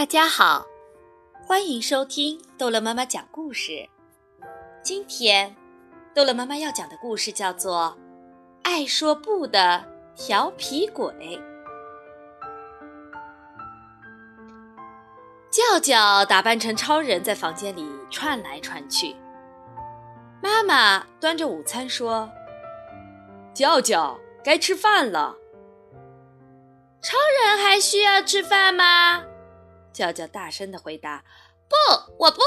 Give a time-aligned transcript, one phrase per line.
[0.00, 0.64] 大家好，
[1.46, 3.86] 欢迎收听逗乐妈妈讲故事。
[4.82, 5.54] 今天，
[6.14, 7.94] 逗乐妈妈要讲的故事叫做
[8.62, 9.84] 《爱说不的
[10.16, 11.12] 调皮鬼》。
[15.50, 19.14] 叫叫打扮成超人，在房间里窜来窜去。
[20.42, 22.26] 妈妈端着午餐说
[23.52, 25.36] ：“叫叫，该吃饭了。”
[27.04, 29.24] 超人还需要吃饭吗？
[30.00, 31.22] 叫叫大声的回答
[31.68, 32.40] ：“不，我不。”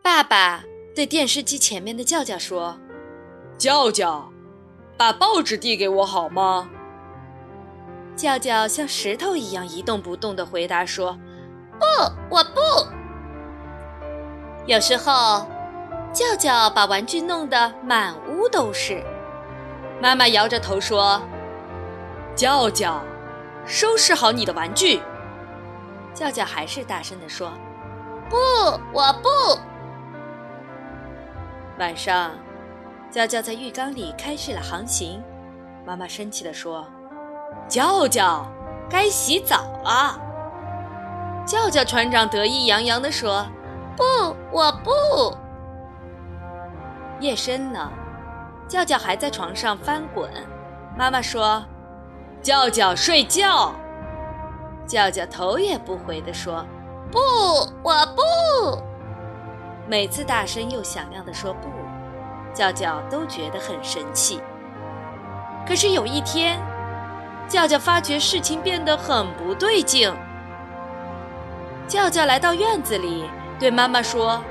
[0.00, 0.62] 爸爸
[0.94, 2.78] 对电视机前面的叫叫说
[3.58, 4.30] ：“叫叫，
[4.96, 6.70] 把报纸递给我好吗？”
[8.14, 11.18] 叫叫像石头一样一动不动的回答说
[11.76, 11.84] ：“不，
[12.30, 12.60] 我不。”
[14.66, 15.44] 有时候，
[16.12, 19.02] 叫叫把玩具弄得满屋都是。
[20.00, 21.20] 妈妈摇着头说。
[22.36, 23.02] 叫叫，
[23.66, 25.02] 收拾好你的玩具。
[26.14, 27.52] 叫叫还是大声地说
[28.28, 28.36] ：“不，
[28.92, 29.28] 我不。”
[31.78, 32.32] 晚上，
[33.10, 35.22] 叫叫在浴缸里开始了航行。
[35.86, 36.86] 妈妈生气地说
[37.66, 38.46] ：“叫叫，
[38.88, 40.20] 该洗澡了。”
[41.46, 43.46] 叫叫船长得意洋洋地说
[43.96, 44.04] ：“不，
[44.52, 45.36] 我不。”
[47.20, 47.90] 夜深了，
[48.68, 50.30] 叫叫还在床上翻滚。
[50.96, 51.62] 妈妈说。
[52.42, 53.72] 叫叫睡觉，
[54.86, 56.64] 叫叫头也不回地说
[57.10, 57.18] ：“不，
[57.82, 58.82] 我不。”
[59.88, 61.68] 每次大声又响亮地说“不”，
[62.54, 64.40] 叫叫都觉得很生气。
[65.66, 66.60] 可是有一天，
[67.48, 70.12] 叫叫发觉事情变得很不对劲。
[71.86, 73.24] 叫叫来到院子里，
[73.58, 74.42] 对妈妈说：“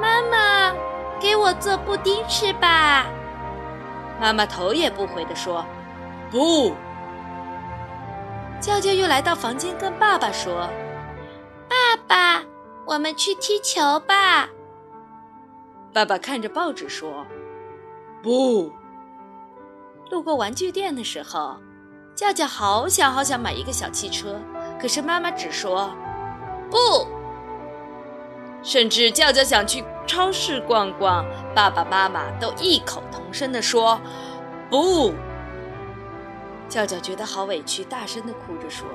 [0.00, 0.72] 妈妈，
[1.20, 3.06] 给我做布丁吃吧。”
[4.20, 5.64] 妈妈头也不回地说。
[6.30, 6.72] 不，
[8.62, 10.68] 叫叫又来到房间，跟爸爸说
[11.68, 12.44] ：“爸爸，
[12.86, 14.48] 我们去踢球吧。”
[15.92, 17.26] 爸爸看着报纸说
[18.22, 18.72] ：“不。”
[20.10, 21.56] 路过玩具店的时候，
[22.14, 24.40] 叫叫好想好想买一个小汽车，
[24.80, 25.90] 可是妈妈只说
[26.70, 26.78] ：“不。”
[28.62, 34.00] 甚至叫叫想去超市逛逛，爸爸妈妈都异口同声地说
[34.70, 35.12] ：“不。”
[36.72, 38.88] 叫叫觉得好委屈，大声的哭着说：“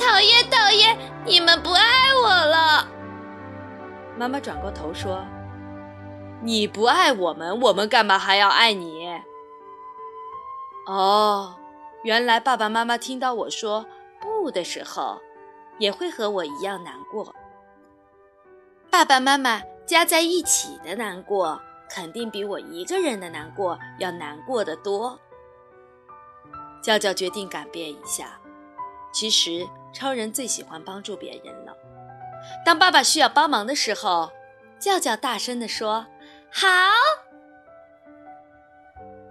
[0.00, 0.96] 讨厌，讨厌，
[1.26, 1.84] 你们不爱
[2.14, 2.88] 我了。”
[4.16, 5.22] 妈妈转过头说
[6.40, 9.20] ：“你不爱我们，我们干嘛还要爱你？”
[10.88, 11.56] 哦，
[12.04, 13.84] 原来爸爸妈妈听到我说
[14.18, 15.20] “不”的时候，
[15.76, 17.34] 也会和我一样难过。
[18.90, 25.20] 爸爸妈妈加在一起的难过，肯定比我一个人的难过要难过的多。
[26.82, 28.38] 叫叫决定改变一下。
[29.14, 31.76] 其实，超人最喜欢帮助别人了。
[32.64, 34.32] 当爸爸需要帮忙的时候，
[34.78, 36.06] 叫叫大声地说
[36.50, 36.66] ：“好。”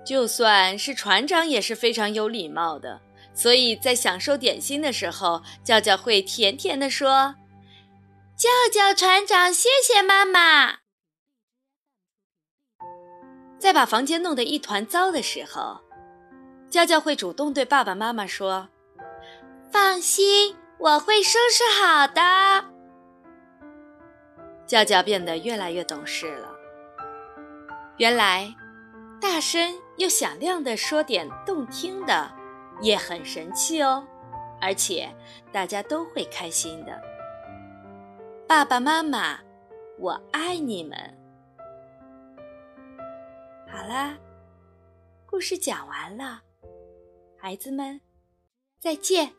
[0.06, 3.02] 就算是船长也是非常有礼貌的，
[3.34, 7.36] 所以在享受点心的时候，叫叫会甜甜地说
[8.38, 10.80] ：“叫叫船长，谢谢妈妈。”
[13.60, 15.82] 在把房间弄得一团糟的时候。
[16.72, 18.70] 娇娇会主动对爸爸妈妈说
[19.70, 22.22] ：“放心，我会收拾好的。”
[24.66, 26.48] 娇娇变得越来越懂事了。
[27.98, 28.56] 原来，
[29.20, 32.32] 大声又响亮的说点动听的，
[32.82, 34.08] 也很神气哦，
[34.62, 35.14] 而且
[35.52, 37.02] 大家都会开心的。
[38.48, 39.38] 爸爸妈妈，
[40.00, 40.98] 我爱你们。
[43.70, 44.16] 好啦，
[45.26, 46.42] 故事讲完了。
[47.44, 48.00] 孩子们，
[48.80, 49.34] 再见。